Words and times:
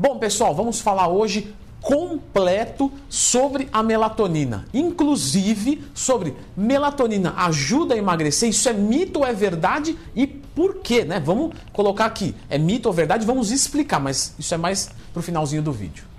Bom, 0.00 0.18
pessoal, 0.18 0.54
vamos 0.54 0.80
falar 0.80 1.08
hoje 1.08 1.54
completo 1.82 2.90
sobre 3.06 3.68
a 3.70 3.82
melatonina, 3.82 4.64
inclusive 4.72 5.84
sobre 5.92 6.34
melatonina 6.56 7.34
ajuda 7.36 7.94
a 7.94 7.98
emagrecer, 7.98 8.48
isso 8.48 8.66
é 8.66 8.72
mito 8.72 9.18
ou 9.18 9.26
é 9.26 9.34
verdade 9.34 9.98
e 10.16 10.26
por 10.26 10.76
quê, 10.76 11.04
né? 11.04 11.20
Vamos 11.20 11.54
colocar 11.70 12.06
aqui, 12.06 12.34
é 12.48 12.56
mito 12.56 12.88
ou 12.88 12.94
verdade, 12.94 13.26
vamos 13.26 13.50
explicar, 13.50 14.00
mas 14.00 14.34
isso 14.38 14.54
é 14.54 14.56
mais 14.56 14.88
pro 15.12 15.22
finalzinho 15.22 15.60
do 15.60 15.70
vídeo. 15.70 16.09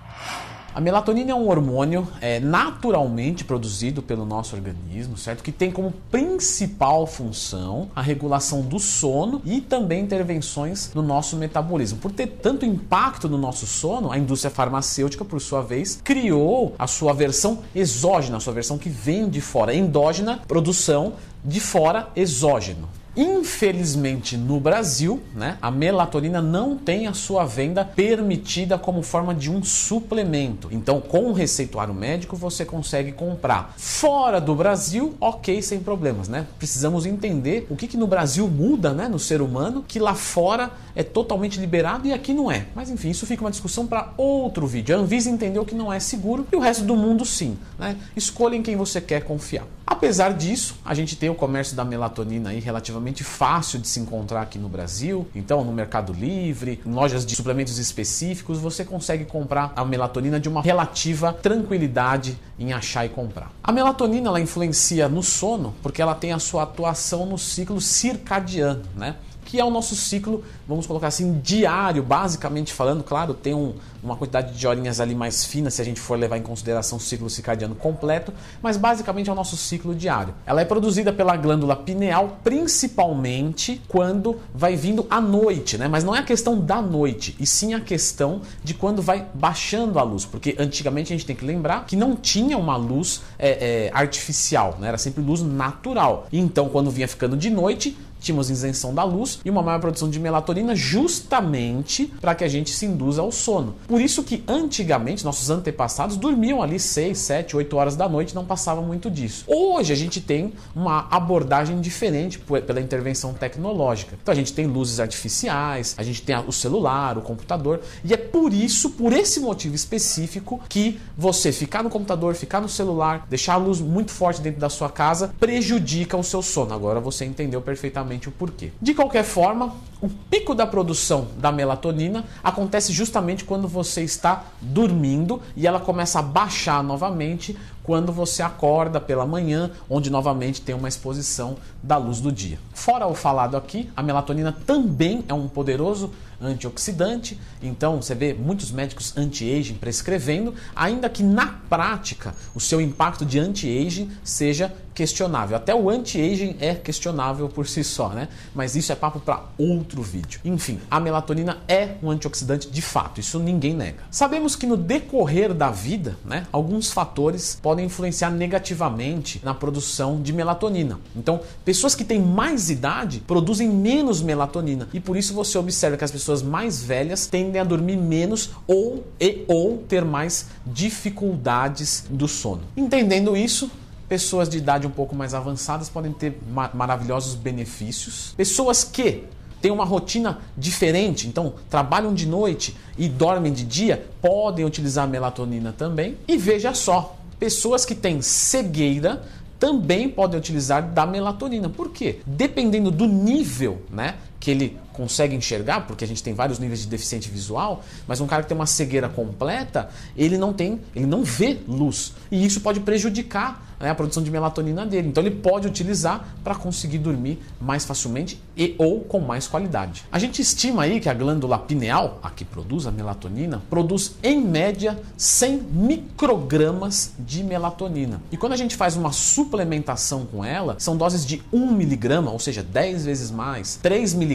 A 0.73 0.79
melatonina 0.79 1.31
é 1.31 1.35
um 1.35 1.49
hormônio 1.49 2.07
é, 2.21 2.39
naturalmente 2.39 3.43
produzido 3.43 4.01
pelo 4.01 4.25
nosso 4.25 4.55
organismo, 4.55 5.17
certo? 5.17 5.43
Que 5.43 5.51
tem 5.51 5.70
como 5.70 5.93
principal 6.09 7.05
função 7.05 7.89
a 7.93 8.01
regulação 8.01 8.61
do 8.61 8.79
sono 8.79 9.41
e 9.43 9.59
também 9.59 10.02
intervenções 10.02 10.93
no 10.95 11.02
nosso 11.02 11.35
metabolismo. 11.35 11.99
Por 11.99 12.11
ter 12.11 12.27
tanto 12.27 12.65
impacto 12.65 13.27
no 13.27 13.38
nosso 13.38 13.67
sono, 13.67 14.13
a 14.13 14.17
indústria 14.17 14.49
farmacêutica, 14.49 15.25
por 15.25 15.41
sua 15.41 15.61
vez, 15.61 15.99
criou 16.02 16.73
a 16.80 16.88
sua 16.88 17.11
versão 17.11 17.59
exógena, 17.75 18.38
a 18.38 18.39
sua 18.39 18.53
versão 18.53 18.77
que 18.77 18.89
vem 18.89 19.30
de 19.30 19.41
fora, 19.41 19.75
endógena, 19.75 20.39
produção 20.47 21.16
de 21.44 21.59
fora, 21.59 22.08
exógeno. 22.16 22.88
Infelizmente, 23.15 24.38
no 24.38 24.57
Brasil, 24.59 25.21
né, 25.35 25.57
a 25.61 25.69
melatonina 25.69 26.41
não 26.41 26.77
tem 26.77 27.07
a 27.07 27.13
sua 27.13 27.43
venda 27.45 27.83
permitida 27.83 28.77
como 28.77 29.03
forma 29.03 29.35
de 29.35 29.52
um 29.52 29.61
suplemento. 29.61 30.69
Então, 30.71 31.02
com 31.02 31.25
o 31.25 31.33
receituário 31.33 31.93
médico, 31.93 32.38
você 32.38 32.63
consegue 32.63 33.11
comprar. 33.11 33.73
Fora 33.77 34.39
do 34.39 34.55
Brasil, 34.55 35.13
ok, 35.19 35.61
sem 35.61 35.81
problemas, 35.81 36.29
né? 36.29 36.47
Precisamos 36.57 37.05
entender 37.05 37.67
o 37.69 37.75
que, 37.75 37.88
que 37.88 37.97
no 37.97 38.07
Brasil 38.07 38.47
muda 38.47 38.93
né, 38.93 39.09
no 39.09 39.19
ser 39.19 39.41
humano, 39.41 39.83
que 39.85 39.99
lá 39.99 40.16
fora 40.16 40.71
é 40.95 41.03
totalmente 41.03 41.59
liberado 41.59 42.07
e 42.07 42.13
aqui 42.13 42.33
não 42.33 42.49
é. 42.49 42.67
Mas 42.73 42.89
enfim, 42.89 43.09
isso 43.09 43.25
fica 43.25 43.43
uma 43.43 43.52
discussão 43.52 43.85
para 43.85 44.13
outro 44.16 44.66
vídeo. 44.66 44.95
A 44.95 44.99
Anvisa 44.99 45.30
entendeu 45.30 45.66
que 45.66 45.75
não 45.75 45.91
é 45.91 45.99
seguro 45.99 46.47
e 46.52 46.55
o 46.55 46.59
resto 46.59 46.85
do 46.85 46.95
mundo 46.95 47.25
sim. 47.25 47.57
Né? 47.77 47.97
Escolha 48.16 48.55
em 48.55 48.64
quem 48.64 48.77
você 48.77 49.02
quer 49.02 49.23
confiar. 49.23 49.66
Apesar 49.86 50.33
disso, 50.33 50.77
a 50.86 50.93
gente 50.93 51.17
tem 51.17 51.30
o 51.30 51.36
comércio 51.36 51.75
da 51.75 51.83
melatonina 51.83 52.52
aí 52.52 52.59
relativamente 52.59 53.00
fácil 53.23 53.80
de 53.80 53.88
se 53.88 53.99
encontrar 53.99 54.41
aqui 54.41 54.57
no 54.57 54.69
Brasil. 54.69 55.27
Então, 55.35 55.63
no 55.63 55.71
Mercado 55.71 56.13
Livre, 56.13 56.80
em 56.85 56.91
lojas 56.91 57.25
de 57.25 57.35
suplementos 57.35 57.77
específicos, 57.77 58.59
você 58.59 58.85
consegue 58.85 59.25
comprar 59.25 59.73
a 59.75 59.83
melatonina 59.83 60.39
de 60.39 60.47
uma 60.47 60.61
relativa 60.61 61.33
tranquilidade 61.33 62.38
em 62.58 62.71
achar 62.71 63.05
e 63.05 63.09
comprar. 63.09 63.52
A 63.63 63.71
melatonina 63.71 64.30
ela 64.30 64.39
influencia 64.39 65.09
no 65.09 65.23
sono 65.23 65.73
porque 65.81 66.02
ela 66.02 66.16
tem 66.16 66.31
a 66.31 66.39
sua 66.39 66.63
atuação 66.63 67.25
no 67.25 67.38
ciclo 67.38 67.81
circadiano, 67.81 68.83
né? 68.95 69.15
Que 69.52 69.59
é 69.59 69.66
o 69.66 69.69
nosso 69.69 69.97
ciclo, 69.97 70.45
vamos 70.66 70.88
colocar 70.88 71.07
assim, 71.07 71.41
diário, 71.44 72.02
basicamente 72.02 72.71
falando. 72.71 73.03
Claro, 73.03 73.33
tem 73.33 73.53
um, 73.53 73.73
uma 74.02 74.16
quantidade 74.16 74.58
de 74.58 74.66
horinhas 74.66 75.02
ali 75.02 75.13
mais 75.13 75.43
fina 75.43 75.69
se 75.69 75.81
a 75.81 75.83
gente 75.83 75.99
for 75.99 76.17
levar 76.17 76.38
em 76.38 76.41
consideração 76.41 76.97
o 76.97 77.02
ciclo 77.02 77.30
circadiano 77.30 77.75
completo, 77.75 78.33
mas 78.61 78.77
basicamente 78.77 79.30
é 79.30 79.33
o 79.33 79.35
nosso 79.35 79.58
ciclo 79.58 79.93
diário. 79.93 80.33
Ela 80.45 80.61
é 80.61 80.66
produzida 80.66 81.11
pela 81.11 81.35
glândula 81.35 81.75
pineal, 81.75 82.39
principalmente 82.41 83.81
quando 83.89 84.39
vai 84.55 84.77
vindo 84.77 85.05
à 85.09 85.19
noite, 85.19 85.77
né? 85.77 85.89
Mas 85.89 86.05
não 86.05 86.15
é 86.15 86.19
a 86.19 86.23
questão 86.23 86.58
da 86.58 86.81
noite, 86.81 87.36
e 87.38 87.45
sim 87.45 87.73
a 87.73 87.81
questão 87.81 88.39
de 88.63 88.73
quando 88.73 89.02
vai 89.02 89.27
baixando 89.33 89.99
a 89.99 90.03
luz, 90.03 90.23
porque 90.23 90.55
antigamente 90.58 91.11
a 91.11 91.17
gente 91.17 91.25
tem 91.25 91.36
que 91.36 91.43
lembrar 91.43 91.86
que 91.86 91.97
não 91.97 92.15
tinha 92.15 92.58
uma 92.58 92.77
luz 92.77 93.21
é, 93.38 93.89
é, 93.89 93.91
artificial, 93.93 94.77
né? 94.80 94.88
Era 94.88 94.97
sempre 94.97 95.21
luz 95.21 95.41
natural. 95.41 96.27
Então, 96.31 96.69
quando 96.69 96.89
vinha 96.89 97.08
ficando 97.09 97.36
de 97.36 97.49
noite, 97.49 97.97
tínhamos 98.22 98.50
isenção 98.50 98.94
da 98.94 99.03
luz 99.03 99.39
e 99.44 99.50
uma 99.50 99.61
maior 99.61 99.80
produção 99.80 100.09
de 100.09 100.19
melatonina 100.19 100.75
justamente 100.75 102.05
para 102.22 102.36
que 102.36 102.44
a 102.44 102.47
gente 102.47 102.72
se 102.72 102.86
induza 102.86 103.22
ao 103.22 103.31
sono. 103.31 103.75
Por 103.88 104.00
isso 104.00 104.23
que 104.23 104.44
antigamente 104.47 105.25
nossos 105.25 105.50
antepassados 105.50 106.16
dormiam 106.16 106.61
ali 106.61 106.80
6, 106.80 107.17
7, 107.17 107.58
8 107.58 107.75
horas 107.75 107.95
da 107.95 108.08
noite, 108.08 108.36
não 108.36 108.45
passava 108.45 108.81
muito 108.81 109.09
disso. 109.09 109.44
Hoje 109.47 109.92
a 109.92 109.95
gente 109.95 110.22
tem 110.22 110.53
uma 110.75 111.08
abordagem 111.09 111.82
diferente 111.82 112.39
pela 112.39 112.80
intervenção 112.80 113.33
tecnológica. 113.33 114.17
Então 114.21 114.32
a 114.32 114.36
gente 114.36 114.53
tem 114.53 114.67
luzes 114.67 114.99
artificiais, 114.99 115.95
a 115.98 116.03
gente 116.03 116.21
tem 116.21 116.38
o 116.38 116.52
celular, 116.52 117.17
o 117.17 117.21
computador, 117.21 117.82
e 118.03 118.14
é 118.14 118.17
por 118.17 118.53
isso, 118.53 118.92
por 118.92 119.11
esse 119.14 119.39
motivo 119.39 119.76
específico, 119.76 120.61
que 120.70 120.99
você 121.17 121.52
ficar 121.52 121.83
no 121.83 121.89
computador, 121.89 122.36
ficar 122.36 122.61
no 122.61 122.70
celular, 122.70 123.26
deixar 123.30 123.53
a 123.53 123.58
luz 123.58 123.80
muito 123.80 124.11
forte 124.11 124.42
dentro 124.42 124.59
da 124.59 124.70
sua 124.70 124.89
casa 124.89 125.33
prejudica 125.39 126.15
o 126.15 126.23
seu 126.23 126.42
sono. 126.42 126.73
Agora 126.73 126.99
você 126.99 127.26
entendeu 127.26 127.61
perfeitamente 127.61 128.11
exatamente 128.12 128.30
o 128.30 128.31
porquê. 128.31 128.72
De 128.81 128.94
qualquer 128.94 129.24
forma, 129.24 129.74
o 130.01 130.10
pico 130.10 130.54
da 130.54 130.68
produção 130.68 131.27
da 131.38 131.51
melatonina 131.51 132.25
acontece 132.44 132.92
justamente 132.92 133.44
quando 133.44 133.68
você 133.68 134.01
está 134.04 134.45
dormindo 134.62 135.42
e 135.56 135.66
ela 135.66 135.80
começa 135.80 136.19
a 136.19 136.21
baixar 136.21 136.83
novamente 136.83 137.57
quando 137.83 138.12
você 138.12 138.44
acorda 138.44 139.00
pela 139.00 139.25
manhã, 139.25 139.71
onde 139.89 140.10
novamente 140.10 140.62
tem 140.62 140.75
uma 140.75 140.88
exposição 140.88 141.57
da 141.81 141.97
luz 141.97 142.19
do 142.19 142.31
dia. 142.31 142.59
Fora 142.74 143.07
o 143.07 143.15
falado 143.15 143.57
aqui, 143.57 143.89
a 143.95 144.03
melatonina 144.03 144.51
também 144.51 145.24
é 145.27 145.33
um 145.33 145.47
poderoso 145.47 146.12
antioxidante, 146.42 147.39
então 147.62 148.01
você 148.01 148.15
vê 148.15 148.33
muitos 148.33 148.71
médicos 148.71 149.15
anti-aging 149.15 149.75
prescrevendo, 149.75 150.56
ainda 150.75 151.07
que 151.07 151.21
na 151.21 151.59
prática 151.69 152.33
o 152.56 152.59
seu 152.59 152.81
impacto 152.81 153.24
de 153.25 153.38
anti-aging 153.38 154.09
seja 154.24 154.74
questionável. 154.94 155.56
Até 155.56 155.74
o 155.74 155.89
anti-aging 155.89 156.57
é 156.59 156.75
questionável 156.75 157.47
por 157.47 157.68
si 157.68 157.83
só, 157.83 158.09
né? 158.09 158.27
Mas 158.53 158.75
isso 158.75 158.91
é 158.91 158.95
papo 158.95 159.19
para 159.19 159.45
outro 159.57 160.01
vídeo. 160.01 160.41
Enfim, 160.44 160.80
a 160.89 161.00
melatonina 161.00 161.59
é 161.68 161.95
um 162.03 162.09
antioxidante 162.09 162.69
de 162.69 162.81
fato, 162.81 163.19
isso 163.19 163.39
ninguém 163.39 163.74
nega. 163.74 164.03
Sabemos 164.09 164.56
que 164.56 164.68
no 164.68 164.75
decorrer 164.75 165.53
da 165.53 165.69
vida, 165.69 166.18
né, 166.25 166.45
alguns 166.51 166.91
fatores 166.91 167.57
podem 167.62 167.86
influenciar 167.86 168.31
negativamente 168.31 169.39
na 169.44 169.53
produção 169.53 170.21
de 170.21 170.33
melatonina. 170.33 171.00
Então, 171.15 171.39
pessoas 171.71 171.95
que 171.95 172.04
têm 172.04 172.19
mais 172.19 172.69
idade 172.69 173.21
produzem 173.25 173.69
menos 173.69 174.21
melatonina 174.21 174.89
e 174.94 175.00
por 175.00 175.15
isso 175.15 175.33
você 175.33 175.57
observa 175.57 175.95
que 175.95 176.04
as 176.04 176.12
pessoas 176.12 176.44
mais 176.44 176.83
velhas 176.83 177.27
tendem 177.27 177.62
a 177.62 177.63
dormir 177.63 177.95
menos 177.95 178.50
ou 178.68 179.06
e 179.18 179.45
ou 179.48 179.77
ter 179.77 180.04
mais 180.04 180.48
dificuldades 180.65 182.04
do 182.09 182.27
sono. 182.27 182.63
Entendendo 182.75 183.38
isso, 183.38 183.71
pessoas 184.09 184.50
de 184.50 184.57
idade 184.57 184.86
um 184.86 184.89
pouco 184.89 185.15
mais 185.15 185.33
avançadas 185.33 185.88
podem 185.88 186.12
ter 186.12 186.38
maravilhosos 186.74 187.36
benefícios. 187.36 188.33
Pessoas 188.36 188.83
que 188.83 189.24
têm 189.62 189.71
uma 189.71 189.86
rotina 189.86 190.39
diferente, 190.57 191.25
então 191.25 191.53
trabalham 191.69 192.13
de 192.13 192.27
noite 192.27 192.75
e 192.98 193.07
dormem 193.07 193.53
de 193.53 193.63
dia, 193.63 194.09
podem 194.21 194.65
utilizar 194.65 195.07
melatonina 195.07 195.71
também. 195.71 196.18
E 196.27 196.36
veja 196.36 196.74
só, 196.74 197.15
pessoas 197.39 197.86
que 197.86 197.95
têm 197.95 198.21
cegueira 198.21 199.24
também 199.62 200.10
podem 200.10 200.39
utilizar 200.39 200.81
da 200.92 201.06
melatonina. 201.06 201.69
Por 201.69 201.92
quê? 201.92 202.18
Dependendo 202.25 202.89
do 202.89 203.06
nível, 203.06 203.83
né, 203.92 204.16
que 204.41 204.50
ele 204.50 204.77
consegue 204.91 205.35
enxergar, 205.35 205.81
porque 205.88 206.03
a 206.03 206.07
gente 206.07 206.21
tem 206.21 206.33
vários 206.33 206.59
níveis 206.59 206.81
de 206.81 206.88
deficiente 206.88 207.29
visual, 207.29 207.83
mas 208.07 208.19
um 208.19 208.27
cara 208.27 208.41
que 208.41 208.50
tem 208.50 208.57
uma 208.57 208.65
cegueira 208.65 209.07
completa, 209.07 209.89
ele 210.18 210.38
não 210.38 210.51
tem, 210.51 210.81
ele 210.95 211.06
não 211.06 211.24
vê 211.24 211.59
luz. 211.68 212.13
E 212.29 212.44
isso 212.44 212.59
pode 212.59 212.81
prejudicar 212.81 213.71
né, 213.81 213.89
a 213.89 213.95
produção 213.95 214.21
de 214.21 214.29
melatonina 214.29 214.85
dele. 214.85 215.07
Então 215.07 215.24
ele 215.24 215.35
pode 215.35 215.68
utilizar 215.68 216.35
para 216.44 216.56
conseguir 216.56 217.00
dormir 217.00 217.39
mais 217.59 217.83
facilmente 217.83 218.39
e 218.56 218.75
ou 218.77 219.01
com 219.01 219.19
mais 219.19 219.47
qualidade. 219.47 220.03
A 220.12 220.19
gente 220.19 220.41
estima 220.41 220.83
aí 220.83 221.00
que 221.00 221.09
a 221.09 221.13
glândula 221.13 221.57
pineal, 221.57 222.19
a 222.21 222.29
que 222.29 222.45
produz 222.45 222.85
a 222.85 222.91
melatonina, 222.91 223.62
produz 223.69 224.15
em 224.21 224.39
média 224.41 225.00
100 225.18 225.57
microgramas 225.71 227.13
de 227.18 227.44
melatonina. 227.44 228.21
E 228.31 228.38
quando 228.38 228.53
a 228.53 228.57
gente 228.57 228.75
faz 228.75 228.95
uma 228.95 229.12
suplementação 229.12 230.25
com 230.25 230.44
ela, 230.45 230.75
são 230.77 230.95
doses 230.95 231.25
de 231.25 231.41
1 231.51 231.71
miligrama, 231.71 232.31
ou 232.31 232.39
seja, 232.39 232.62
10 232.62 233.06
vezes 233.06 233.31
mais, 233.31 233.77
3 233.81 234.13
miligramas, 234.13 234.31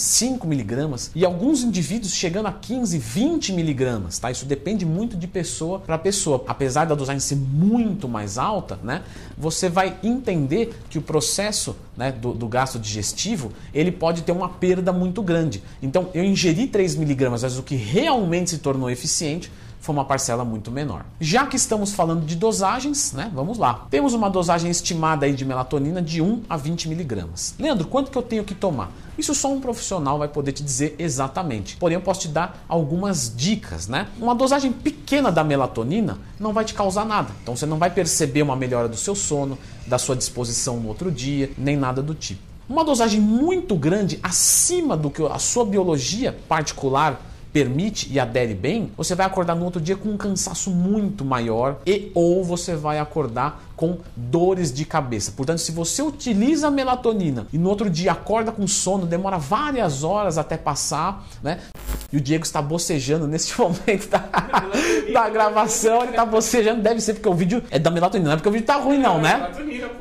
5 0.00 0.46
miligramas 0.46 1.10
e 1.14 1.24
alguns 1.24 1.62
indivíduos 1.62 2.14
chegando 2.14 2.46
a 2.46 2.52
15, 2.52 2.98
20 2.98 3.52
miligramas, 3.52 4.18
tá? 4.18 4.30
Isso 4.30 4.44
depende 4.44 4.84
muito 4.84 5.16
de 5.16 5.26
pessoa 5.26 5.78
para 5.78 5.98
pessoa. 5.98 6.44
Apesar 6.46 6.84
da 6.84 6.94
dosagem 6.94 7.20
ser 7.20 7.36
muito 7.36 8.08
mais 8.08 8.38
alta, 8.38 8.78
né? 8.82 9.02
Você 9.36 9.68
vai 9.68 9.96
entender 10.02 10.78
que 10.90 10.98
o 10.98 11.02
processo 11.02 11.76
né, 11.96 12.12
do, 12.12 12.32
do, 12.32 12.48
gasto 12.48 12.78
digestivo 12.78 13.52
ele 13.74 13.90
pode 13.90 14.22
ter 14.22 14.32
uma 14.32 14.48
perda 14.48 14.92
muito 14.92 15.22
grande. 15.22 15.62
Então, 15.82 16.10
eu 16.14 16.24
ingeri 16.24 16.66
3 16.66 16.96
miligramas, 16.96 17.42
mas 17.42 17.58
o 17.58 17.62
que 17.62 17.74
realmente 17.76 18.50
se 18.50 18.58
tornou 18.58 18.90
eficiente 18.90 19.50
foi 19.80 19.94
uma 19.94 20.04
parcela 20.04 20.44
muito 20.44 20.70
menor. 20.70 21.04
Já 21.20 21.46
que 21.46 21.56
estamos 21.56 21.92
falando 21.92 22.24
de 22.24 22.36
dosagens, 22.36 23.12
né, 23.12 23.30
vamos 23.34 23.58
lá. 23.58 23.86
Temos 23.90 24.12
uma 24.14 24.28
dosagem 24.28 24.70
estimada 24.70 25.26
aí 25.26 25.32
de 25.32 25.44
melatonina 25.44 26.02
de 26.02 26.20
1 26.20 26.42
a 26.48 26.56
20 26.56 26.88
miligramas. 26.88 27.54
Leandro, 27.58 27.86
quanto 27.86 28.10
que 28.10 28.18
eu 28.18 28.22
tenho 28.22 28.44
que 28.44 28.54
tomar? 28.54 28.90
Isso 29.16 29.34
só 29.34 29.52
um 29.52 29.60
profissional 29.60 30.18
vai 30.18 30.28
poder 30.28 30.52
te 30.52 30.62
dizer 30.62 30.94
exatamente. 30.98 31.76
Porém, 31.76 31.96
eu 31.96 32.00
posso 32.00 32.20
te 32.20 32.28
dar 32.28 32.64
algumas 32.68 33.32
dicas, 33.34 33.88
né? 33.88 34.06
Uma 34.20 34.34
dosagem 34.34 34.70
pequena 34.70 35.32
da 35.32 35.42
melatonina 35.42 36.18
não 36.38 36.52
vai 36.52 36.64
te 36.64 36.72
causar 36.72 37.04
nada. 37.04 37.32
Então 37.42 37.56
você 37.56 37.66
não 37.66 37.78
vai 37.78 37.90
perceber 37.90 38.42
uma 38.42 38.54
melhora 38.54 38.88
do 38.88 38.96
seu 38.96 39.16
sono, 39.16 39.58
da 39.86 39.98
sua 39.98 40.14
disposição 40.14 40.78
no 40.78 40.88
outro 40.88 41.10
dia, 41.10 41.50
nem 41.58 41.76
nada 41.76 42.00
do 42.00 42.14
tipo. 42.14 42.40
Uma 42.68 42.84
dosagem 42.84 43.20
muito 43.20 43.74
grande 43.74 44.20
acima 44.22 44.96
do 44.96 45.10
que 45.10 45.22
a 45.24 45.38
sua 45.38 45.64
biologia 45.64 46.38
particular 46.46 47.20
permite 47.58 48.08
e 48.12 48.20
adere 48.20 48.54
bem, 48.54 48.92
você 48.96 49.16
vai 49.16 49.26
acordar 49.26 49.56
no 49.56 49.64
outro 49.64 49.80
dia 49.80 49.96
com 49.96 50.10
um 50.10 50.16
cansaço 50.16 50.70
muito 50.70 51.24
maior 51.24 51.78
e 51.84 52.12
ou 52.14 52.44
você 52.44 52.76
vai 52.76 53.00
acordar 53.00 53.64
com 53.74 53.98
dores 54.14 54.72
de 54.72 54.84
cabeça. 54.84 55.32
Portanto, 55.32 55.58
se 55.58 55.72
você 55.72 56.00
utiliza 56.00 56.68
a 56.68 56.70
melatonina 56.70 57.48
e 57.52 57.58
no 57.58 57.68
outro 57.68 57.90
dia 57.90 58.12
acorda 58.12 58.52
com 58.52 58.64
sono, 58.68 59.06
demora 59.06 59.38
várias 59.38 60.04
horas 60.04 60.38
até 60.38 60.56
passar, 60.56 61.26
né? 61.42 61.58
E 62.12 62.16
o 62.16 62.20
Diego 62.20 62.44
está 62.44 62.62
bocejando 62.62 63.26
neste 63.26 63.54
momento 63.60 64.08
da, 64.08 64.24
da 65.12 65.28
gravação, 65.28 66.02
ele 66.02 66.10
está 66.10 66.24
bocejando, 66.24 66.80
deve 66.80 67.00
ser 67.00 67.14
porque 67.14 67.28
o 67.28 67.34
vídeo 67.34 67.62
é 67.72 67.78
da 67.78 67.90
melatonina, 67.90 68.28
não 68.28 68.34
é 68.34 68.36
porque 68.36 68.48
o 68.48 68.52
vídeo 68.52 68.66
tá 68.66 68.76
ruim 68.76 68.98
não, 68.98 69.20
né? 69.20 69.50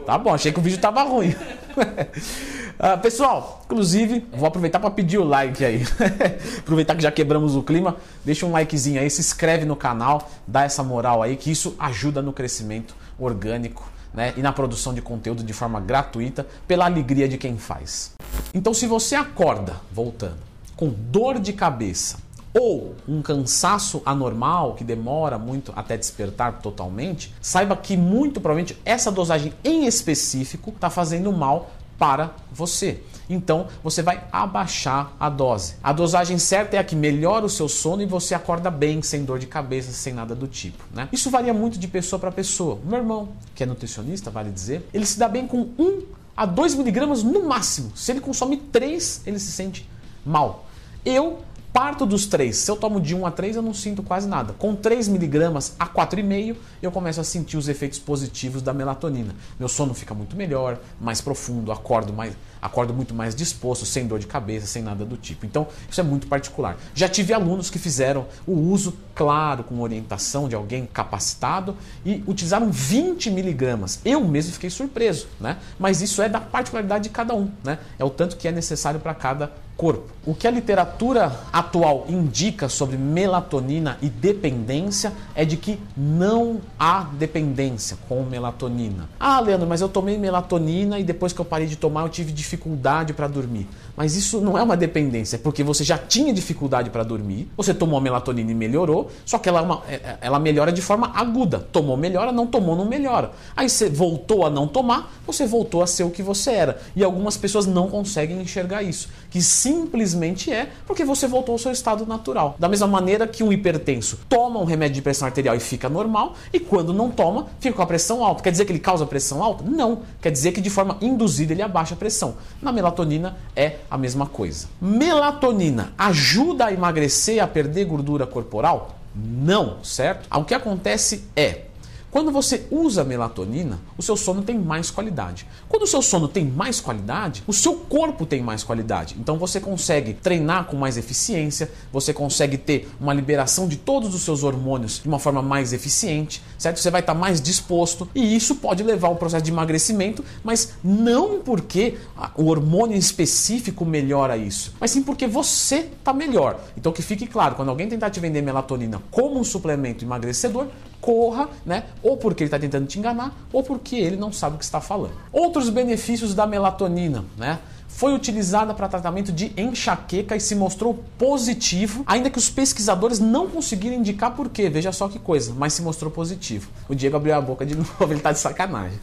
Tá 0.06 0.16
bom, 0.16 0.32
achei 0.32 0.52
que 0.52 0.60
o 0.60 0.62
vídeo 0.62 0.80
tava 0.80 1.02
ruim. 1.02 1.34
Uh, 2.80 3.02
pessoal, 3.02 3.62
inclusive, 3.66 4.24
vou 4.32 4.48
aproveitar 4.48 4.80
para 4.80 4.92
pedir 4.92 5.18
o 5.18 5.24
like 5.24 5.66
aí. 5.66 5.84
aproveitar 6.60 6.96
que 6.96 7.02
já 7.02 7.12
quebramos 7.12 7.56
o 7.56 7.64
clima, 7.64 7.98
deixa 8.24 8.46
um 8.46 8.52
likezinho 8.52 9.02
aí, 9.02 9.10
se 9.10 9.20
inscreve 9.20 9.66
no 9.66 9.76
canal, 9.76 10.30
dá 10.46 10.64
essa 10.64 10.84
moral 10.84 11.24
aí, 11.24 11.36
que 11.36 11.50
isso 11.50 11.76
ajuda 11.80 12.22
no 12.22 12.32
crescimento 12.32 12.96
orgânico 13.18 13.90
né, 14.14 14.34
e 14.38 14.42
na 14.42 14.54
produção 14.54 14.94
de 14.94 15.02
conteúdo 15.02 15.44
de 15.44 15.54
forma 15.54 15.80
gratuita, 15.80 16.46
pela 16.68 16.86
alegria 16.86 17.28
de 17.28 17.38
quem 17.40 17.58
faz. 17.58 18.14
Então, 18.54 18.76
se 18.76 18.86
você 18.86 19.16
acorda, 19.16 19.78
voltando, 19.92 20.38
com 20.76 20.90
dor 20.90 21.40
de 21.40 21.54
cabeça 21.54 22.18
ou 22.54 22.96
um 23.08 23.22
cansaço 23.22 24.02
anormal 24.06 24.74
que 24.74 24.84
demora 24.84 25.38
muito 25.38 25.72
até 25.76 25.98
despertar 25.98 26.60
totalmente, 26.60 27.34
saiba 27.42 27.76
que 27.76 27.98
muito 27.98 28.40
provavelmente 28.40 28.78
essa 28.86 29.12
dosagem 29.12 29.54
em 29.64 29.86
específico 29.86 30.72
está 30.72 30.90
fazendo 30.90 31.32
mal 31.32 31.72
para 31.98 32.34
você. 32.52 33.02
Então 33.30 33.68
você 33.84 34.02
vai 34.02 34.24
abaixar 34.32 35.12
a 35.20 35.30
dose. 35.30 35.76
A 35.84 35.92
dosagem 35.92 36.38
certa 36.38 36.76
é 36.76 36.80
a 36.80 36.84
que 36.84 36.96
melhora 36.96 37.46
o 37.46 37.50
seu 37.50 37.68
sono 37.68 38.02
e 38.02 38.06
você 38.06 38.34
acorda 38.34 38.72
bem, 38.72 39.02
sem 39.02 39.26
dor 39.26 39.40
de 39.40 39.48
cabeça, 39.48 39.92
sem 39.92 40.14
nada 40.14 40.34
do 40.34 40.48
tipo. 40.48 40.84
Né? 40.94 41.10
Isso 41.12 41.30
varia 41.30 41.54
muito 41.54 41.78
de 41.78 41.88
pessoa 41.88 42.20
para 42.20 42.32
pessoa. 42.32 42.76
O 42.76 42.88
meu 42.88 43.00
irmão, 43.00 43.30
que 43.54 43.64
é 43.64 43.66
nutricionista, 43.66 44.32
vale 44.32 44.52
dizer, 44.52 44.88
ele 44.94 45.06
se 45.06 45.20
dá 45.20 45.28
bem 45.28 45.46
com 45.48 45.70
1 45.78 46.04
a 46.36 46.46
2 46.46 46.76
miligramas 46.76 47.24
no 47.24 47.48
máximo. 47.48 47.92
Se 47.96 48.12
ele 48.12 48.22
consome 48.22 48.58
3, 48.58 49.24
ele 49.26 49.40
se 49.40 49.52
sente 49.52 49.90
mal. 50.26 50.66
Eu 51.04 51.40
parto 51.78 52.08
dos 52.08 52.26
3. 52.26 52.58
Se 52.58 52.72
eu 52.72 52.76
tomo 52.76 53.00
de 53.00 53.14
1 53.14 53.24
a 53.24 53.30
3, 53.30 53.58
eu 53.58 53.62
não 53.62 53.72
sinto 53.72 54.02
quase 54.02 54.28
nada. 54.28 54.52
Com 54.52 54.74
3 54.74 55.08
miligramas 55.08 55.76
a 55.78 55.86
4,5, 55.86 56.56
eu 56.82 56.92
começo 56.92 57.22
a 57.22 57.24
sentir 57.24 57.56
os 57.56 57.70
efeitos 57.70 58.00
positivos 58.00 58.64
da 58.64 58.74
melatonina. 58.74 59.36
Meu 59.60 59.70
sono 59.70 59.94
fica 59.94 60.16
muito 60.16 60.36
melhor, 60.36 60.80
mais 61.00 61.22
profundo, 61.22 61.72
acordo 61.72 62.12
mais 62.12 62.34
acordo 62.60 62.94
muito 62.94 63.14
mais 63.14 63.36
disposto, 63.36 63.86
sem 63.86 64.08
dor 64.08 64.18
de 64.18 64.28
cabeça, 64.28 64.66
sem 64.66 64.82
nada 64.82 65.06
do 65.06 65.16
tipo. 65.16 65.46
Então, 65.46 65.68
isso 65.90 66.02
é 66.02 66.04
muito 66.04 66.26
particular. 66.28 66.78
Já 66.96 67.08
tive 67.08 67.32
alunos 67.32 67.70
que 67.70 67.78
fizeram 67.78 68.26
o 68.48 68.54
uso, 68.54 68.98
claro, 69.14 69.64
com 69.64 69.80
orientação 69.80 70.50
de 70.50 70.56
alguém 70.56 70.86
capacitado 70.86 71.78
e 72.06 72.24
utilizaram 72.28 72.72
20 72.72 73.30
miligramas. 73.30 74.00
Eu 74.04 74.24
mesmo 74.24 74.54
fiquei 74.54 74.72
surpreso, 74.72 75.28
né? 75.40 75.58
Mas 75.78 76.02
isso 76.02 76.22
é 76.22 76.28
da 76.28 76.42
particularidade 76.42 77.06
de 77.06 77.10
cada 77.10 77.36
um, 77.36 77.52
né? 77.64 77.80
É 77.98 78.04
o 78.04 78.10
tanto 78.10 78.36
que 78.36 78.48
é 78.48 78.52
necessário 78.52 79.00
para 79.00 79.14
cada 79.14 79.52
corpo. 79.78 80.18
O 80.26 80.36
que 80.36 80.46
a 80.46 80.52
literatura 80.52 81.32
atual 81.54 82.06
indica 82.10 82.68
sobre 82.68 82.98
melatonina 82.98 83.98
e 84.02 84.10
dependência 84.10 85.14
é 85.34 85.46
de 85.46 85.56
que 85.56 85.80
não 85.96 86.60
há 86.78 87.08
dependência 87.14 87.98
com 88.10 88.24
melatonina. 88.24 89.08
Ah, 89.18 89.40
Leandro, 89.40 89.66
mas 89.66 89.80
eu 89.80 89.88
tomei 89.88 90.18
melatonina 90.18 91.00
e 91.00 91.04
depois 91.04 91.32
que 91.32 91.40
eu 91.40 91.46
parei 91.46 91.66
de 91.66 91.78
tomar 91.78 92.02
eu 92.02 92.10
tive 92.10 92.34
dificuldade 92.34 93.14
para 93.14 93.28
dormir. 93.30 93.70
Mas 93.96 94.18
isso 94.18 94.42
não 94.42 94.58
é 94.58 94.62
uma 94.62 94.76
dependência, 94.76 95.38
é 95.38 95.40
porque 95.40 95.64
você 95.64 95.84
já 95.84 95.98
tinha 95.98 96.34
dificuldade 96.34 96.90
para 96.90 97.04
dormir, 97.04 97.50
você 97.56 97.74
tomou 97.74 97.98
a 97.98 98.02
melatonina 98.02 98.52
e 98.52 98.56
melhorou, 98.56 99.10
só 99.26 99.40
que 99.40 99.48
ela, 99.48 99.60
é 99.60 99.64
uma, 99.64 99.82
é, 99.88 99.94
é, 99.94 100.18
ela 100.22 100.40
melhora 100.40 100.72
de 100.72 100.82
forma 100.82 101.12
aguda. 101.16 101.60
Tomou, 101.72 101.96
melhora, 101.96 102.32
não 102.32 102.46
tomou, 102.46 102.76
não 102.76 102.86
melhora. 102.86 103.32
Aí 103.56 103.70
você 103.70 103.90
voltou 103.90 104.46
a 104.46 104.50
não 104.50 104.68
tomar, 104.68 105.20
você 105.26 105.48
voltou 105.48 105.82
a 105.82 105.88
ser 105.88 106.04
o 106.04 106.12
que 106.12 106.22
você 106.22 106.52
era. 106.52 106.82
E 106.96 107.04
algumas 107.04 107.38
pessoas 107.38 107.66
não 107.66 107.90
conseguem 107.90 108.42
enxergar 108.42 108.84
isso, 108.84 109.10
que 109.32 109.42
simplesmente 109.68 110.52
é 110.52 110.70
porque 110.86 111.04
você 111.04 111.28
voltou 111.28 111.54
ao 111.54 111.60
seu 111.60 111.72
estado 111.72 112.06
natural. 112.06 112.56
Da 112.58 112.70
mesma 112.70 112.88
maneira 112.88 113.28
que 113.28 113.44
um 113.44 113.52
hipertenso 113.52 114.20
toma 114.30 114.60
um 114.60 114.64
remédio 114.64 114.96
de 114.96 115.02
pressão 115.02 115.28
arterial 115.28 115.56
e 115.56 115.60
fica 115.60 115.90
normal, 115.90 116.36
e 116.54 116.60
quando 116.60 116.94
não 116.94 117.12
toma, 117.12 117.48
fica 117.60 117.76
com 117.76 117.82
a 117.82 117.86
pressão 117.86 118.24
alta. 118.24 118.42
Quer 118.42 118.52
dizer 118.52 118.66
que 118.66 118.72
ele 118.72 118.80
causa 118.80 119.06
pressão 119.06 119.44
alta? 119.44 119.64
Não. 119.64 120.04
Quer 120.22 120.32
dizer 120.32 120.54
que 120.54 120.62
de 120.62 120.70
forma 120.70 120.98
induzida 121.02 121.54
ele 121.54 121.62
abaixa 121.62 121.96
a 121.96 121.98
pressão. 121.98 122.36
Na 122.62 122.72
melatonina 122.72 123.36
é 123.56 123.78
a 123.92 123.98
mesma 123.98 124.26
coisa. 124.26 124.68
Melatonina 124.80 125.92
ajuda 125.98 126.68
a 126.68 126.74
emagrecer, 126.74 127.44
a 127.44 127.48
perder 127.48 127.86
gordura 127.86 128.26
corporal? 128.26 128.96
Não, 129.14 129.84
certo? 129.84 130.28
O 130.34 130.44
que 130.44 130.54
acontece 130.54 131.26
é 131.36 131.62
quando 132.10 132.32
você 132.32 132.66
usa 132.72 133.04
melatonina, 133.04 133.80
o 133.98 134.02
seu 134.02 134.16
sono 134.16 134.42
tem 134.42 134.58
mais 134.58 134.90
qualidade. 134.90 135.46
Quando 135.68 135.84
o 135.84 135.88
seu 135.88 136.02
sono 136.02 136.28
tem 136.28 136.46
mais 136.46 136.80
qualidade, 136.80 137.44
o 137.46 137.54
seu 137.54 137.76
corpo 137.76 138.26
tem 138.26 138.42
mais 138.42 138.64
qualidade. 138.64 139.16
Então 139.20 139.38
você 139.38 139.60
consegue 139.60 140.14
treinar 140.14 140.66
com 140.66 140.78
mais 140.78 140.98
eficiência, 140.98 141.70
você 141.92 142.14
consegue 142.14 142.58
ter 142.58 142.90
uma 143.00 143.14
liberação 143.14 143.68
de 143.68 143.76
todos 143.76 144.16
os 144.16 144.22
seus 144.22 144.44
hormônios 144.44 145.00
de 145.02 145.08
uma 145.08 145.20
forma 145.20 145.42
mais 145.42 145.74
eficiente, 145.74 146.42
certo? 146.58 146.80
Você 146.80 146.90
vai 146.90 147.02
estar 147.02 147.14
mais 147.14 147.42
disposto 147.42 148.10
e 148.16 148.36
isso 148.36 148.56
pode 148.56 148.84
levar 148.84 149.10
ao 149.10 149.16
processo 149.16 149.44
de 149.44 149.52
emagrecimento, 149.52 150.24
mas 150.44 150.74
não 150.84 151.40
porque 151.42 151.98
o 152.36 152.46
hormônio 152.46 152.98
específico 152.98 153.86
melhora 153.86 154.38
isso, 154.38 154.74
mas 154.80 154.92
sim 154.92 155.04
porque 155.04 155.28
você 155.28 155.90
está 156.00 156.14
melhor. 156.14 156.60
Então 156.78 156.92
que 156.92 157.02
fique 157.02 157.28
claro, 157.28 157.56
quando 157.56 157.70
alguém 157.70 157.88
tentar 157.88 158.10
te 158.10 158.20
vender 158.20 158.42
melatonina 158.42 159.02
como 159.12 159.40
um 159.40 159.44
suplemento 159.44 160.06
emagrecedor, 160.06 160.68
corra, 161.02 161.50
né? 161.66 161.84
Ou 162.02 162.18
porque 162.18 162.44
ele 162.44 162.48
está 162.48 162.60
tentando 162.60 162.88
te 162.88 163.00
enganar, 163.00 163.36
ou 163.52 163.64
porque 163.64 163.96
ele 163.96 164.16
não 164.16 164.32
sabe 164.32 164.56
o 164.56 164.60
que 164.60 164.66
está 164.66 164.82
falando. 164.82 165.14
Outros 165.32 165.70
benefícios 165.70 166.34
da 166.34 166.46
melatonina, 166.46 167.24
né? 167.38 167.60
Foi 167.88 168.14
utilizada 168.14 168.74
para 168.74 168.88
tratamento 168.88 169.32
de 169.32 169.52
enxaqueca 169.58 170.36
e 170.36 170.40
se 170.40 170.56
mostrou 170.56 171.04
positivo, 171.18 172.04
ainda 172.06 172.30
que 172.30 172.38
os 172.38 172.50
pesquisadores 172.50 173.20
não 173.20 173.48
conseguiram 173.48 173.96
indicar 173.96 174.36
por 174.36 174.50
quê. 174.50 174.70
Veja 174.70 174.92
só 174.92 175.08
que 175.08 175.18
coisa, 175.18 175.54
mas 175.58 175.74
se 175.74 175.82
mostrou 175.82 176.12
positivo. 176.12 176.70
O 176.88 176.94
Diego 176.94 177.18
abriu 177.18 177.34
a 177.34 177.42
boca 177.42 177.66
de 177.66 177.74
novo, 177.76 178.04
ele 178.04 178.16
está 178.16 178.32
de 178.32 178.40
sacanagem. 178.40 179.00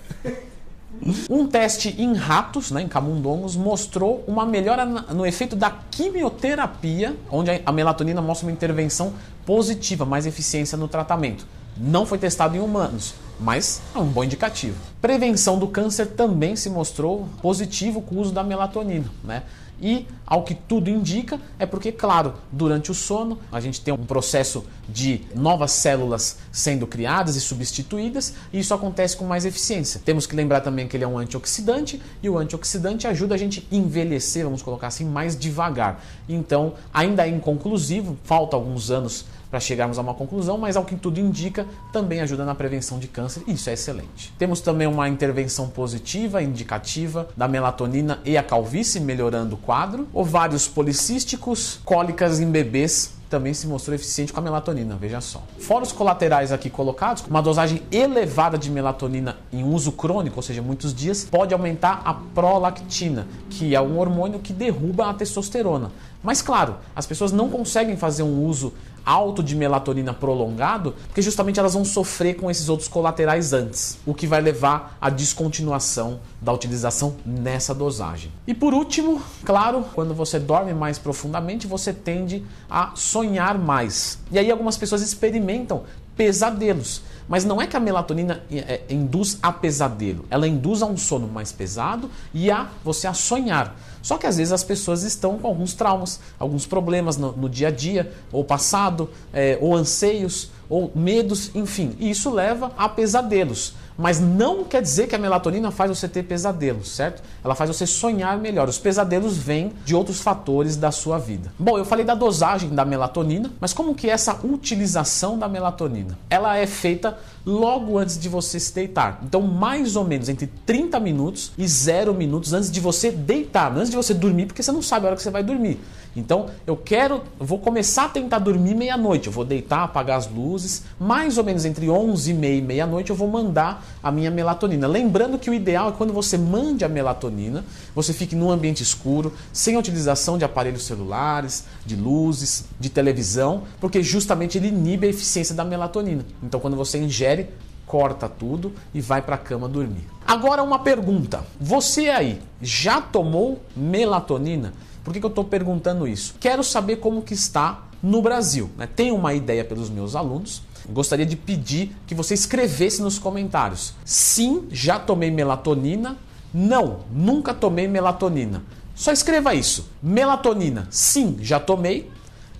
Um 1.28 1.46
teste 1.46 1.94
em 1.98 2.14
ratos, 2.14 2.70
né, 2.70 2.82
em 2.82 2.88
camundongos, 2.88 3.56
mostrou 3.56 4.22
uma 4.26 4.46
melhora 4.46 4.84
no 4.84 5.26
efeito 5.26 5.56
da 5.56 5.70
quimioterapia, 5.90 7.16
onde 7.30 7.50
a 7.64 7.72
melatonina 7.72 8.22
mostra 8.22 8.46
uma 8.46 8.52
intervenção 8.52 9.12
positiva, 9.44 10.04
mais 10.04 10.24
eficiência 10.24 10.78
no 10.78 10.86
tratamento. 10.86 11.46
Não 11.76 12.06
foi 12.06 12.18
testado 12.18 12.56
em 12.56 12.60
humanos, 12.60 13.14
mas 13.38 13.82
é 13.94 13.98
um 13.98 14.06
bom 14.06 14.22
indicativo. 14.22 14.76
Prevenção 15.00 15.58
do 15.58 15.66
câncer 15.66 16.06
também 16.06 16.54
se 16.54 16.70
mostrou 16.70 17.28
positivo 17.42 18.00
com 18.00 18.14
o 18.16 18.20
uso 18.20 18.32
da 18.32 18.44
melatonina, 18.44 19.10
né? 19.22 19.42
E, 19.82 20.06
ao 20.24 20.44
que 20.44 20.54
tudo 20.54 20.88
indica, 20.88 21.38
é 21.58 21.66
porque, 21.66 21.90
claro, 21.90 22.34
durante 22.50 22.92
o 22.92 22.94
sono 22.94 23.38
a 23.50 23.60
gente 23.60 23.80
tem 23.80 23.92
um 23.92 24.06
processo 24.06 24.64
de 24.88 25.22
novas 25.34 25.72
células 25.72 26.38
sendo 26.52 26.86
criadas 26.86 27.34
e 27.34 27.40
substituídas, 27.40 28.34
e 28.52 28.60
isso 28.60 28.72
acontece 28.72 29.16
com 29.16 29.24
mais 29.24 29.44
eficiência. 29.44 30.00
Temos 30.04 30.26
que 30.26 30.36
lembrar 30.36 30.60
também 30.60 30.86
que 30.86 30.96
ele 30.96 31.04
é 31.04 31.08
um 31.08 31.18
antioxidante, 31.18 32.00
e 32.22 32.30
o 32.30 32.38
antioxidante 32.38 33.06
ajuda 33.08 33.34
a 33.34 33.38
gente 33.38 33.66
a 33.70 33.74
envelhecer, 33.74 34.44
vamos 34.44 34.62
colocar 34.62 34.86
assim, 34.86 35.04
mais 35.04 35.36
devagar. 35.36 36.02
Então, 36.28 36.74
ainda 36.92 37.26
é 37.26 37.28
inconclusivo, 37.28 38.16
falta 38.22 38.54
alguns 38.54 38.92
anos 38.92 39.24
para 39.50 39.60
chegarmos 39.60 39.98
a 39.98 40.02
uma 40.02 40.14
conclusão, 40.14 40.58
mas 40.58 40.76
ao 40.76 40.84
que 40.84 40.96
tudo 40.96 41.20
indica, 41.20 41.66
também 41.92 42.20
ajuda 42.20 42.44
na 42.44 42.54
prevenção 42.54 42.98
de 42.98 43.08
câncer 43.08 43.42
e 43.46 43.52
isso 43.52 43.70
é 43.70 43.72
excelente. 43.72 44.32
Temos 44.38 44.60
também 44.60 44.86
uma 44.86 45.08
intervenção 45.08 45.68
positiva, 45.68 46.42
indicativa 46.42 47.28
da 47.36 47.48
melatonina 47.48 48.20
e 48.24 48.36
a 48.36 48.42
calvície, 48.42 49.00
melhorando 49.00 49.54
o 49.54 49.58
quadro, 49.58 50.08
ovários 50.12 50.68
policísticos, 50.68 51.80
cólicas 51.84 52.40
em 52.40 52.50
bebês 52.50 53.14
também 53.34 53.52
se 53.52 53.66
mostrou 53.66 53.96
eficiente 53.96 54.32
com 54.32 54.38
a 54.38 54.42
melatonina, 54.42 54.94
veja 54.94 55.20
só. 55.20 55.42
Fora 55.58 55.82
os 55.82 55.90
colaterais 55.90 56.52
aqui 56.52 56.70
colocados, 56.70 57.24
uma 57.28 57.42
dosagem 57.42 57.82
elevada 57.90 58.56
de 58.56 58.70
melatonina 58.70 59.36
em 59.52 59.64
uso 59.64 59.90
crônico, 59.90 60.36
ou 60.36 60.42
seja, 60.42 60.62
muitos 60.62 60.94
dias, 60.94 61.26
pode 61.28 61.52
aumentar 61.52 62.00
a 62.04 62.14
prolactina, 62.14 63.26
que 63.50 63.74
é 63.74 63.80
um 63.80 63.98
hormônio 63.98 64.38
que 64.38 64.52
derruba 64.52 65.10
a 65.10 65.14
testosterona. 65.14 65.90
Mas 66.24 66.40
claro, 66.42 66.76
as 66.96 67.06
pessoas 67.06 67.30
não 67.30 67.50
conseguem 67.50 67.96
fazer 67.96 68.22
um 68.22 68.42
uso 68.44 68.72
alto 69.04 69.42
de 69.42 69.54
melatonina 69.54 70.14
prolongado, 70.14 70.94
porque 71.06 71.20
justamente 71.20 71.60
elas 71.60 71.74
vão 71.74 71.84
sofrer 71.84 72.34
com 72.34 72.50
esses 72.50 72.68
outros 72.68 72.88
colaterais 72.88 73.52
antes, 73.52 73.98
o 74.06 74.14
que 74.14 74.26
vai 74.26 74.40
levar 74.40 74.96
à 75.00 75.10
descontinuação 75.10 76.20
da 76.40 76.52
utilização 76.52 77.16
nessa 77.24 77.74
dosagem. 77.74 78.32
E 78.46 78.54
por 78.54 78.72
último, 78.72 79.20
claro, 79.44 79.84
quando 79.94 80.14
você 80.14 80.38
dorme 80.38 80.72
mais 80.72 80.98
profundamente, 80.98 81.66
você 81.66 81.92
tende 81.92 82.42
a 82.70 82.92
sonhar 82.94 83.58
mais. 83.58 84.18
E 84.32 84.38
aí 84.38 84.50
algumas 84.50 84.78
pessoas 84.78 85.02
experimentam 85.02 85.82
pesadelos. 86.16 87.02
Mas 87.28 87.44
não 87.44 87.60
é 87.60 87.66
que 87.66 87.76
a 87.76 87.80
melatonina 87.80 88.42
é, 88.50 88.58
é, 88.88 88.94
induz 88.94 89.38
a 89.42 89.52
pesadelo, 89.52 90.24
ela 90.30 90.46
induz 90.46 90.82
a 90.82 90.86
um 90.86 90.96
sono 90.96 91.26
mais 91.26 91.52
pesado 91.52 92.10
e 92.32 92.50
a 92.50 92.68
você 92.84 93.06
a 93.06 93.14
sonhar. 93.14 93.76
Só 94.02 94.18
que 94.18 94.26
às 94.26 94.36
vezes 94.36 94.52
as 94.52 94.62
pessoas 94.62 95.02
estão 95.02 95.38
com 95.38 95.48
alguns 95.48 95.72
traumas, 95.72 96.20
alguns 96.38 96.66
problemas 96.66 97.16
no, 97.16 97.32
no 97.32 97.48
dia 97.48 97.68
a 97.68 97.70
dia, 97.70 98.12
ou 98.30 98.44
passado, 98.44 99.08
é, 99.32 99.56
ou 99.62 99.74
anseios, 99.74 100.50
ou 100.68 100.92
medos, 100.94 101.50
enfim. 101.54 101.96
E 101.98 102.10
isso 102.10 102.30
leva 102.30 102.70
a 102.76 102.88
pesadelos. 102.88 103.74
Mas 103.96 104.18
não 104.18 104.64
quer 104.64 104.82
dizer 104.82 105.06
que 105.06 105.14
a 105.14 105.18
melatonina 105.18 105.70
faz 105.70 105.88
você 105.88 106.08
ter 106.08 106.24
pesadelos, 106.24 106.88
certo? 106.88 107.22
Ela 107.44 107.54
faz 107.54 107.70
você 107.70 107.86
sonhar 107.86 108.36
melhor. 108.38 108.68
Os 108.68 108.78
pesadelos 108.78 109.36
vêm 109.36 109.72
de 109.84 109.94
outros 109.94 110.20
fatores 110.20 110.76
da 110.76 110.90
sua 110.90 111.18
vida. 111.18 111.52
Bom, 111.58 111.78
eu 111.78 111.84
falei 111.84 112.04
da 112.04 112.14
dosagem 112.14 112.70
da 112.70 112.84
melatonina, 112.84 113.50
mas 113.60 113.72
como 113.72 113.94
que 113.94 114.10
é 114.10 114.12
essa 114.12 114.38
utilização 114.44 115.38
da 115.38 115.48
melatonina? 115.48 116.18
Ela 116.28 116.56
é 116.56 116.66
feita 116.66 117.16
logo 117.46 117.98
antes 117.98 118.18
de 118.18 118.28
você 118.28 118.58
se 118.58 118.74
deitar. 118.74 119.20
Então, 119.22 119.42
mais 119.42 119.96
ou 119.96 120.04
menos 120.04 120.28
entre 120.28 120.46
30 120.66 120.98
minutos 120.98 121.52
e 121.56 121.66
0 121.66 122.14
minutos 122.14 122.52
antes 122.52 122.70
de 122.70 122.80
você 122.80 123.10
deitar, 123.10 123.76
antes 123.76 123.90
de 123.90 123.96
você 123.96 124.14
dormir, 124.14 124.46
porque 124.46 124.62
você 124.62 124.72
não 124.72 124.82
sabe 124.82 125.06
a 125.06 125.08
hora 125.10 125.16
que 125.16 125.22
você 125.22 125.30
vai 125.30 125.42
dormir. 125.42 125.78
Então, 126.16 126.46
eu 126.66 126.76
quero, 126.76 127.22
vou 127.38 127.58
começar 127.58 128.04
a 128.04 128.08
tentar 128.08 128.38
dormir 128.38 128.74
meia-noite. 128.74 129.26
Eu 129.26 129.32
vou 129.32 129.44
deitar, 129.44 129.82
apagar 129.82 130.16
as 130.16 130.30
luzes, 130.30 130.84
mais 130.98 131.38
ou 131.38 131.44
menos 131.44 131.64
entre 131.64 131.90
11 131.90 132.30
e 132.30 132.34
meia 132.34 132.58
e 132.58 132.62
meia-noite 132.62 133.10
eu 133.10 133.16
vou 133.16 133.28
mandar 133.28 133.83
a 134.02 134.10
minha 134.10 134.30
melatonina. 134.30 134.86
Lembrando 134.86 135.38
que 135.38 135.50
o 135.50 135.54
ideal 135.54 135.90
é 135.90 135.92
quando 135.92 136.12
você 136.12 136.36
mande 136.36 136.84
a 136.84 136.88
melatonina, 136.88 137.64
você 137.94 138.12
fique 138.12 138.36
num 138.36 138.50
ambiente 138.50 138.82
escuro, 138.82 139.32
sem 139.52 139.76
utilização 139.76 140.36
de 140.36 140.44
aparelhos 140.44 140.84
celulares, 140.84 141.64
de 141.84 141.96
luzes, 141.96 142.64
de 142.78 142.88
televisão, 142.88 143.62
porque 143.80 144.02
justamente 144.02 144.58
ele 144.58 144.68
inibe 144.68 145.06
a 145.06 145.10
eficiência 145.10 145.54
da 145.54 145.64
melatonina. 145.64 146.24
Então, 146.42 146.60
quando 146.60 146.76
você 146.76 146.98
ingere, 146.98 147.48
corta 147.86 148.28
tudo 148.28 148.72
e 148.92 149.00
vai 149.00 149.22
para 149.22 149.36
a 149.36 149.38
cama 149.38 149.68
dormir. 149.68 150.06
Agora 150.26 150.62
uma 150.62 150.78
pergunta: 150.78 151.44
você 151.60 152.08
aí 152.08 152.40
já 152.60 153.00
tomou 153.00 153.62
melatonina? 153.76 154.72
Por 155.02 155.12
que, 155.12 155.20
que 155.20 155.26
eu 155.26 155.30
estou 155.30 155.44
perguntando 155.44 156.08
isso? 156.08 156.34
Quero 156.40 156.64
saber 156.64 156.96
como 156.96 157.22
que 157.22 157.34
está 157.34 157.84
no 158.02 158.22
Brasil. 158.22 158.70
Né? 158.76 158.86
Tenho 158.86 159.14
uma 159.14 159.34
ideia 159.34 159.64
pelos 159.64 159.90
meus 159.90 160.16
alunos. 160.16 160.62
Gostaria 160.88 161.24
de 161.24 161.36
pedir 161.36 161.96
que 162.06 162.14
você 162.14 162.34
escrevesse 162.34 163.00
nos 163.00 163.18
comentários. 163.18 163.94
Sim, 164.04 164.68
já 164.70 164.98
tomei 164.98 165.30
melatonina. 165.30 166.16
Não, 166.52 167.00
nunca 167.10 167.54
tomei 167.54 167.88
melatonina. 167.88 168.62
Só 168.94 169.10
escreva 169.12 169.54
isso. 169.54 169.88
Melatonina, 170.02 170.86
sim, 170.90 171.36
já 171.40 171.58
tomei. 171.58 172.10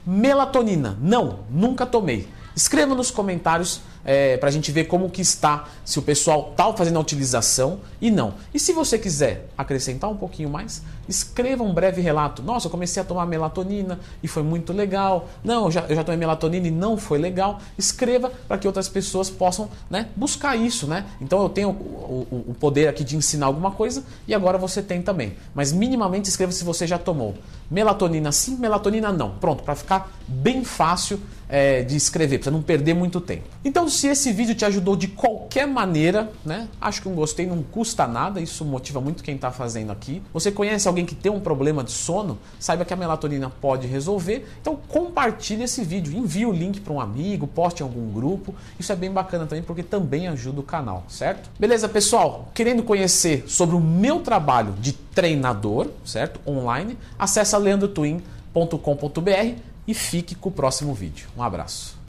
Melatonina, 0.06 0.98
não, 1.00 1.40
nunca 1.50 1.86
tomei. 1.86 2.28
Escreva 2.56 2.94
nos 2.94 3.10
comentários 3.10 3.80
é, 4.04 4.36
para 4.36 4.48
a 4.48 4.52
gente 4.52 4.70
ver 4.70 4.84
como 4.84 5.10
que 5.10 5.22
está, 5.22 5.64
se 5.84 5.98
o 5.98 6.02
pessoal 6.02 6.50
está 6.50 6.72
fazendo 6.72 6.96
a 6.96 7.00
utilização 7.00 7.80
e 8.00 8.10
não. 8.10 8.34
E 8.52 8.60
se 8.60 8.72
você 8.72 8.98
quiser 8.98 9.48
acrescentar 9.56 10.10
um 10.10 10.16
pouquinho 10.16 10.50
mais, 10.50 10.82
escreva 11.08 11.64
um 11.64 11.72
breve 11.72 12.00
relato. 12.00 12.42
Nossa, 12.42 12.66
eu 12.66 12.70
comecei 12.70 13.02
a 13.02 13.04
tomar 13.04 13.26
melatonina 13.26 13.98
e 14.22 14.28
foi 14.28 14.42
muito 14.42 14.72
legal. 14.72 15.28
Não, 15.42 15.64
eu 15.64 15.70
já, 15.70 15.80
eu 15.88 15.96
já 15.96 16.04
tomei 16.04 16.18
melatonina 16.18 16.68
e 16.68 16.70
não 16.70 16.96
foi 16.96 17.18
legal. 17.18 17.58
Escreva 17.78 18.30
para 18.46 18.58
que 18.58 18.66
outras 18.66 18.88
pessoas 18.88 19.30
possam 19.30 19.68
né, 19.90 20.08
buscar 20.14 20.54
isso. 20.54 20.86
Né? 20.86 21.06
Então 21.20 21.42
eu 21.42 21.48
tenho 21.48 21.70
o, 21.70 22.26
o, 22.30 22.44
o 22.50 22.54
poder 22.54 22.88
aqui 22.88 23.02
de 23.02 23.16
ensinar 23.16 23.46
alguma 23.46 23.70
coisa 23.70 24.04
e 24.28 24.34
agora 24.34 24.58
você 24.58 24.82
tem 24.82 25.02
também. 25.02 25.34
Mas 25.54 25.72
minimamente 25.72 26.28
escreva 26.28 26.52
se 26.52 26.62
você 26.62 26.86
já 26.86 26.98
tomou. 26.98 27.34
Melatonina 27.70 28.30
sim, 28.30 28.56
melatonina 28.56 29.12
não. 29.12 29.30
Pronto, 29.30 29.62
para 29.62 29.74
ficar 29.74 30.12
bem 30.28 30.64
fácil 30.64 31.20
é, 31.54 31.84
de 31.84 31.94
escrever, 31.94 32.40
para 32.40 32.50
não 32.50 32.60
perder 32.60 32.94
muito 32.94 33.20
tempo. 33.20 33.44
Então, 33.64 33.88
se 33.88 34.08
esse 34.08 34.32
vídeo 34.32 34.56
te 34.56 34.64
ajudou 34.64 34.96
de 34.96 35.06
qualquer 35.06 35.68
maneira, 35.68 36.32
né? 36.44 36.66
Acho 36.80 37.00
que 37.00 37.08
um 37.08 37.14
gostei 37.14 37.46
não 37.46 37.62
custa 37.62 38.08
nada, 38.08 38.40
isso 38.40 38.64
motiva 38.64 39.00
muito 39.00 39.22
quem 39.22 39.36
está 39.36 39.52
fazendo 39.52 39.92
aqui. 39.92 40.20
Você 40.32 40.50
conhece 40.50 40.88
alguém 40.88 41.06
que 41.06 41.14
tem 41.14 41.30
um 41.30 41.38
problema 41.38 41.84
de 41.84 41.92
sono? 41.92 42.40
Saiba 42.58 42.84
que 42.84 42.92
a 42.92 42.96
melatonina 42.96 43.48
pode 43.48 43.86
resolver. 43.86 44.44
Então, 44.60 44.76
compartilhe 44.88 45.62
esse 45.62 45.84
vídeo, 45.84 46.18
envie 46.18 46.44
o 46.44 46.50
link 46.50 46.80
para 46.80 46.92
um 46.92 47.00
amigo, 47.00 47.46
poste 47.46 47.84
em 47.84 47.86
algum 47.86 48.10
grupo. 48.10 48.52
Isso 48.76 48.90
é 48.90 48.96
bem 48.96 49.12
bacana 49.12 49.46
também 49.46 49.62
porque 49.62 49.84
também 49.84 50.26
ajuda 50.26 50.58
o 50.58 50.64
canal, 50.64 51.04
certo? 51.08 51.48
Beleza, 51.56 51.88
pessoal? 51.88 52.48
Querendo 52.52 52.82
conhecer 52.82 53.44
sobre 53.46 53.76
o 53.76 53.80
meu 53.80 54.18
trabalho 54.18 54.72
de 54.80 54.92
treinador, 54.92 55.86
certo? 56.04 56.40
Online, 56.50 56.98
acessa 57.16 57.56
leandrotwin.com.br 57.58 59.73
e 59.86 59.94
fique 59.94 60.34
com 60.34 60.48
o 60.48 60.52
próximo 60.52 60.94
vídeo. 60.94 61.28
Um 61.36 61.42
abraço 61.42 62.04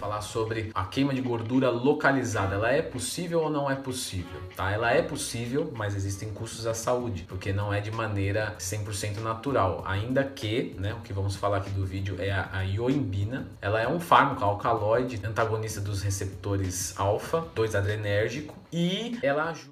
falar 0.00 0.22
sobre 0.22 0.70
a 0.74 0.84
queima 0.86 1.12
de 1.12 1.20
gordura 1.20 1.68
localizada. 1.68 2.54
Ela 2.54 2.72
é 2.72 2.80
possível 2.80 3.42
ou 3.42 3.50
não 3.50 3.70
é 3.70 3.74
possível? 3.74 4.40
Tá? 4.56 4.70
Ela 4.70 4.90
é 4.92 5.02
possível, 5.02 5.70
mas 5.76 5.94
existem 5.94 6.30
custos 6.30 6.66
à 6.66 6.72
saúde, 6.72 7.26
porque 7.28 7.52
não 7.52 7.72
é 7.72 7.82
de 7.82 7.90
maneira 7.90 8.56
100% 8.58 9.18
natural. 9.18 9.84
Ainda 9.86 10.24
que, 10.24 10.74
né, 10.78 10.94
o 10.94 11.00
que 11.00 11.12
vamos 11.12 11.36
falar 11.36 11.58
aqui 11.58 11.70
do 11.70 11.84
vídeo 11.84 12.16
é 12.18 12.30
a, 12.32 12.48
a 12.50 12.62
ioimbina. 12.62 13.46
Ela 13.60 13.82
é 13.82 13.86
um 13.86 14.00
fármaco 14.00 14.42
alcaloide, 14.42 15.20
antagonista 15.22 15.82
dos 15.82 16.00
receptores 16.00 16.98
alfa, 16.98 17.44
2 17.54 17.74
adrenérgico, 17.74 18.56
e 18.72 19.18
ela 19.22 19.50
ajuda 19.50 19.68